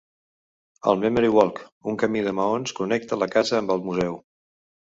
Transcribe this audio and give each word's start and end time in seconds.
El 0.91 0.97
Memory 1.03 1.29
Walk, 1.35 1.61
un 1.93 2.01
camí 2.05 2.25
de 2.29 2.35
maons, 2.39 2.75
connecta 2.81 3.21
la 3.25 3.31
casa 3.37 3.61
amb 3.61 3.77
el 3.77 3.87
museu. 3.87 4.21